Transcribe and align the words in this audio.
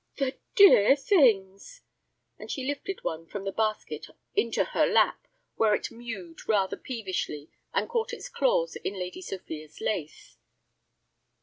"The 0.17 0.35
dear 0.55 0.95
things!" 0.95 1.83
and 2.39 2.49
she 2.49 2.65
lifted 2.65 3.03
one 3.03 3.27
from 3.27 3.43
the 3.43 3.51
basket 3.51 4.07
into 4.33 4.63
her 4.63 4.87
lap, 4.87 5.27
where 5.57 5.75
it 5.75 5.91
mewed 5.91 6.49
rather 6.49 6.75
peevishly, 6.75 7.51
and 7.71 7.87
caught 7.87 8.11
its 8.11 8.27
claws 8.27 8.75
in 8.77 8.95
Lady 8.95 9.21
Sophia's 9.21 9.79
lace. 9.79 10.37